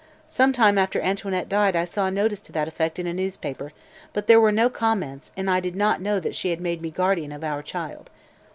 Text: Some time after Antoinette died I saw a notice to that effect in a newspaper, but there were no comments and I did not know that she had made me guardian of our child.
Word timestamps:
Some 0.27 0.51
time 0.51 0.79
after 0.79 0.99
Antoinette 0.99 1.47
died 1.47 1.75
I 1.75 1.85
saw 1.85 2.07
a 2.07 2.11
notice 2.11 2.41
to 2.41 2.51
that 2.53 2.67
effect 2.67 2.97
in 2.97 3.05
a 3.05 3.13
newspaper, 3.13 3.71
but 4.13 4.25
there 4.25 4.41
were 4.41 4.51
no 4.51 4.67
comments 4.67 5.31
and 5.37 5.47
I 5.47 5.59
did 5.59 5.75
not 5.75 6.01
know 6.01 6.19
that 6.21 6.33
she 6.33 6.49
had 6.49 6.59
made 6.59 6.81
me 6.81 6.89
guardian 6.89 7.31
of 7.31 7.43
our 7.43 7.61
child. 7.61 8.09